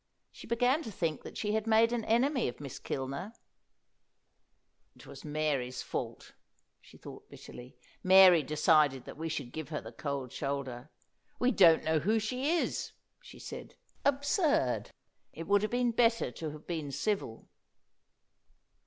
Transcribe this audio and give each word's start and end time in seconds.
She 0.31 0.47
began 0.47 0.81
to 0.81 0.91
think 0.91 1.21
that 1.21 1.37
she 1.37 1.51
had 1.53 1.67
made 1.67 1.93
an 1.93 2.03
enemy 2.05 2.47
of 2.47 2.59
Miss 2.59 2.79
Kilner. 2.79 3.33
"It 4.95 5.05
was 5.05 5.23
Mary's 5.23 5.83
fault," 5.83 6.33
she 6.81 6.97
thought 6.97 7.29
bitterly. 7.29 7.77
"Mary 8.01 8.41
decided 8.41 9.05
that 9.05 9.15
we 9.15 9.29
should 9.29 9.51
give 9.51 9.69
her 9.69 9.79
the 9.79 9.91
cold 9.91 10.31
shoulder. 10.33 10.89
'We 11.37 11.51
don't 11.51 11.83
know 11.83 11.99
who 11.99 12.17
she 12.17 12.49
is,' 12.49 12.93
she 13.21 13.37
said. 13.37 13.75
Absurd! 14.03 14.89
It 15.33 15.45
would 15.45 15.61
have 15.61 15.69
been 15.69 15.91
better 15.91 16.31
to 16.31 16.49
have 16.49 16.65
been 16.65 16.89
civil." 16.91 17.47